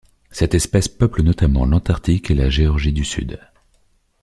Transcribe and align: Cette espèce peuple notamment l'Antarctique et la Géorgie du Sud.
Cette 0.31 0.55
espèce 0.55 0.87
peuple 0.87 1.21
notamment 1.21 1.63
l'Antarctique 1.63 2.31
et 2.31 2.33
la 2.33 2.49
Géorgie 2.49 2.91
du 2.91 3.05
Sud. 3.05 3.39